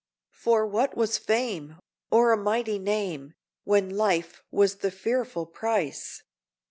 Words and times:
For 0.33 0.65
what 0.65 0.97
was 0.97 1.19
fame, 1.19 1.77
or 2.09 2.31
a 2.31 2.35
mighty 2.35 2.79
name, 2.79 3.35
When 3.65 3.87
life 3.95 4.41
was 4.49 4.77
the 4.77 4.89
fearful 4.89 5.45
price? 5.45 6.23